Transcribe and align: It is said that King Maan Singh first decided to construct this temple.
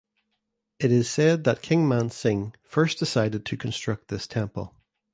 It 0.79 0.91
is 0.91 1.07
said 1.07 1.43
that 1.43 1.61
King 1.61 1.87
Maan 1.87 2.09
Singh 2.09 2.55
first 2.63 2.97
decided 2.97 3.45
to 3.45 3.55
construct 3.55 4.07
this 4.07 4.25
temple. 4.25 4.73